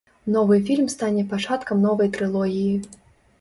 Новы 0.35 0.55
фільм 0.69 0.87
стане 0.93 1.25
пачаткам 1.33 1.85
новай 1.85 2.11
трылогіі. 2.17 2.73